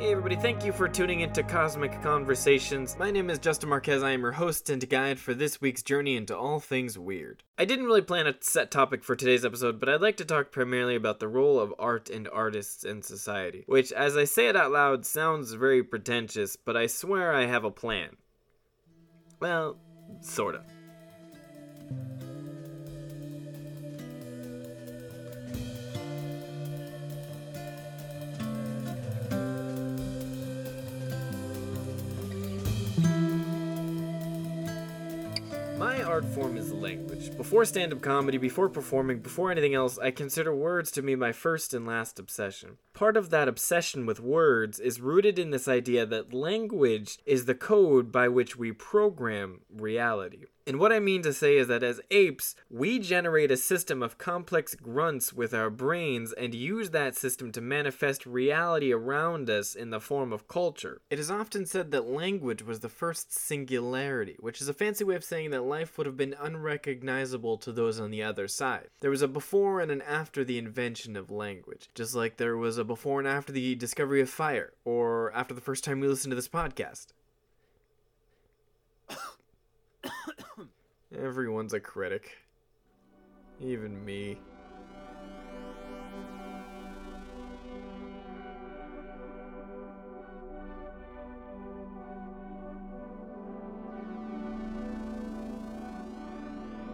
[0.00, 2.96] Hey everybody, thank you for tuning into Cosmic Conversations.
[2.98, 4.02] My name is Justin Marquez.
[4.02, 7.42] I am your host and guide for this week's journey into all things weird.
[7.58, 10.52] I didn't really plan a set topic for today's episode, but I'd like to talk
[10.52, 14.56] primarily about the role of art and artists in society, which, as I say it
[14.56, 18.16] out loud, sounds very pretentious, but I swear I have a plan.
[19.38, 19.76] Well,
[20.22, 20.62] sorta.
[35.80, 37.34] My art form is language.
[37.38, 41.32] Before stand up comedy, before performing, before anything else, I consider words to be my
[41.32, 42.76] first and last obsession.
[42.92, 47.54] Part of that obsession with words is rooted in this idea that language is the
[47.54, 50.44] code by which we program reality.
[50.70, 54.18] And what I mean to say is that as apes, we generate a system of
[54.18, 59.90] complex grunts with our brains and use that system to manifest reality around us in
[59.90, 61.00] the form of culture.
[61.10, 65.16] It is often said that language was the first singularity, which is a fancy way
[65.16, 68.90] of saying that life would have been unrecognizable to those on the other side.
[69.00, 72.78] There was a before and an after the invention of language, just like there was
[72.78, 76.30] a before and after the discovery of fire, or after the first time we listened
[76.30, 77.08] to this podcast.
[81.18, 82.38] Everyone's a critic.
[83.60, 84.38] Even me.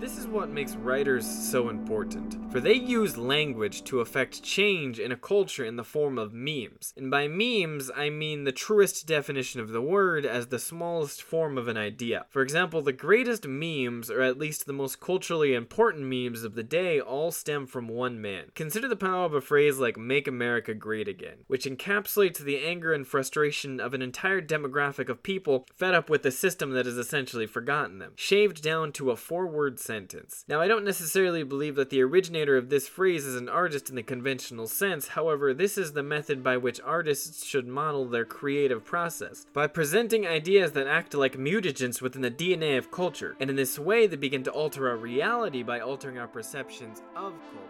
[0.00, 5.10] This is what makes writers so important, for they use language to affect change in
[5.10, 6.94] a culture in the form of memes.
[6.96, 11.58] And by memes, I mean the truest definition of the word as the smallest form
[11.58, 12.26] of an idea.
[12.28, 16.62] For example, the greatest memes, or at least the most culturally important memes of the
[16.62, 18.52] day, all stem from one man.
[18.54, 22.92] Consider the power of a phrase like Make America Great Again, which encapsulates the anger
[22.92, 26.96] and frustration of an entire demographic of people fed up with a system that has
[26.96, 30.44] essentially forgotten them, shaved down to a four word sentence.
[30.46, 33.96] Now, I don't necessarily believe that the originator of this phrase is an artist in
[33.96, 38.84] the conventional sense, however, this is the method by which artists should model their creative
[38.84, 43.56] process, by presenting ideas that act like mutagens within the DNA of culture, and in
[43.56, 47.67] this way they begin to alter our reality by altering our perceptions of culture.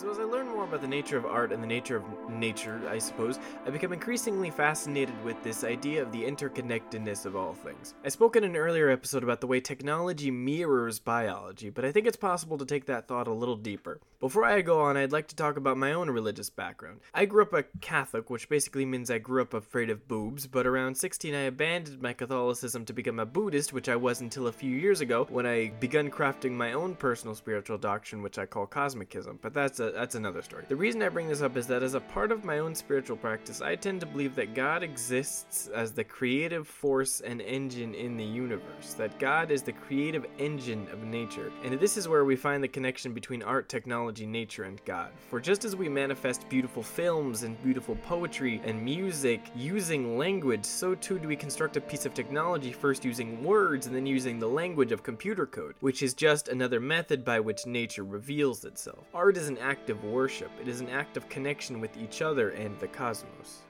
[0.00, 2.80] So, as I learn more about the nature of art and the nature of nature,
[2.88, 7.92] I suppose, I become increasingly fascinated with this idea of the interconnectedness of all things.
[8.02, 12.06] I spoke in an earlier episode about the way technology mirrors biology, but I think
[12.06, 14.00] it's possible to take that thought a little deeper.
[14.20, 17.00] Before I go on, I'd like to talk about my own religious background.
[17.12, 20.66] I grew up a Catholic, which basically means I grew up afraid of boobs, but
[20.66, 24.52] around 16 I abandoned my Catholicism to become a Buddhist, which I was until a
[24.52, 28.66] few years ago when I began crafting my own personal spiritual doctrine, which I call
[28.66, 29.38] cosmicism.
[29.42, 30.64] But that's a that's another story.
[30.68, 33.16] The reason I bring this up is that as a part of my own spiritual
[33.16, 38.16] practice, I tend to believe that God exists as the creative force and engine in
[38.16, 41.52] the universe, that God is the creative engine of nature.
[41.64, 45.10] And this is where we find the connection between art, technology, nature, and God.
[45.28, 50.94] For just as we manifest beautiful films and beautiful poetry and music using language, so
[50.94, 54.48] too do we construct a piece of technology first using words and then using the
[54.48, 59.06] language of computer code, which is just another method by which nature reveals itself.
[59.14, 62.50] Art is an act of worship, it is an act of connection with each other
[62.50, 63.62] and the cosmos.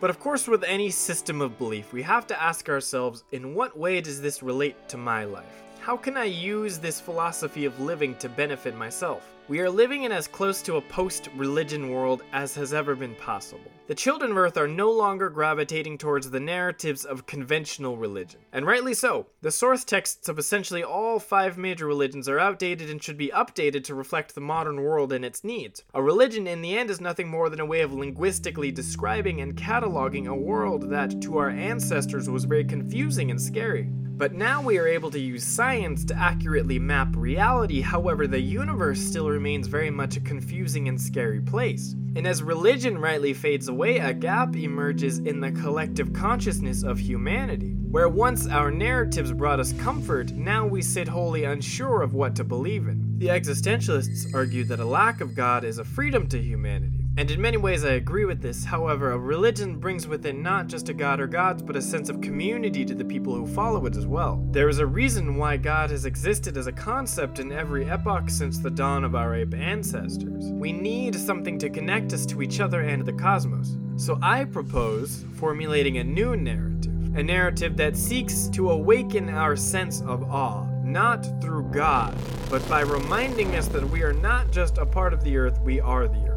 [0.00, 3.78] But of course, with any system of belief, we have to ask ourselves in what
[3.78, 5.62] way does this relate to my life?
[5.80, 9.34] How can I use this philosophy of living to benefit myself?
[9.48, 13.14] We are living in as close to a post religion world as has ever been
[13.14, 13.70] possible.
[13.86, 18.40] The children of Earth are no longer gravitating towards the narratives of conventional religion.
[18.52, 19.28] And rightly so.
[19.40, 23.84] The source texts of essentially all five major religions are outdated and should be updated
[23.84, 25.82] to reflect the modern world and its needs.
[25.94, 29.56] A religion, in the end, is nothing more than a way of linguistically describing and
[29.56, 33.88] cataloging a world that, to our ancestors, was very confusing and scary.
[34.18, 38.98] But now we are able to use science to accurately map reality, however, the universe
[38.98, 41.94] still remains very much a confusing and scary place.
[42.16, 47.76] And as religion rightly fades away, a gap emerges in the collective consciousness of humanity.
[47.92, 52.44] Where once our narratives brought us comfort, now we sit wholly unsure of what to
[52.44, 53.18] believe in.
[53.18, 56.97] The existentialists argue that a lack of God is a freedom to humanity.
[57.18, 58.64] And in many ways, I agree with this.
[58.64, 62.08] However, a religion brings with it not just a god or gods, but a sense
[62.08, 64.40] of community to the people who follow it as well.
[64.52, 68.60] There is a reason why God has existed as a concept in every epoch since
[68.60, 70.52] the dawn of our ape ancestors.
[70.52, 73.76] We need something to connect us to each other and the cosmos.
[73.96, 80.02] So I propose formulating a new narrative, a narrative that seeks to awaken our sense
[80.02, 82.16] of awe not through God,
[82.48, 85.80] but by reminding us that we are not just a part of the earth, we
[85.80, 86.27] are the earth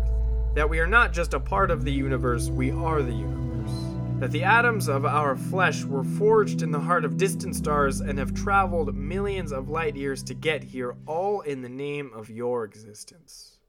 [0.54, 3.72] that we are not just a part of the universe, we are the universe.
[4.20, 8.20] That the atoms of our flesh were forged in the heart of distant stars and
[8.20, 12.66] have traveled millions of light years to get here, all in the name of your
[12.66, 13.61] existence.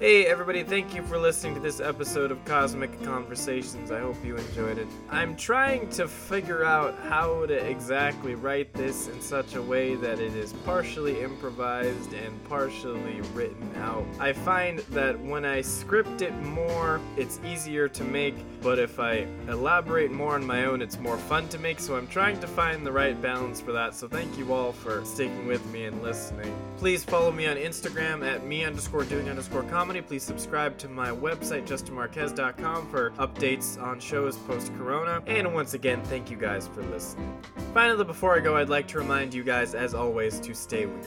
[0.00, 3.90] Hey, everybody, thank you for listening to this episode of Cosmic Conversations.
[3.90, 4.86] I hope you enjoyed it.
[5.10, 10.18] I'm trying to figure out how to exactly write this in such a way that
[10.18, 14.06] it is partially improvised and partially written out.
[14.18, 19.26] I find that when I script it more, it's easier to make, but if I
[19.48, 22.86] elaborate more on my own, it's more fun to make, so I'm trying to find
[22.86, 23.94] the right balance for that.
[23.94, 26.56] So thank you all for sticking with me and listening.
[26.78, 30.88] Please follow me on Instagram at me underscore doing underscore comedy comedy, please subscribe to
[30.88, 35.20] my website, justinmarquez.com, for updates on shows post corona.
[35.26, 37.42] And once again, thank you guys for listening.
[37.74, 41.04] Finally, before I go, I'd like to remind you guys, as always, to stay weird.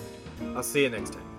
[0.53, 1.32] I'll see you next time.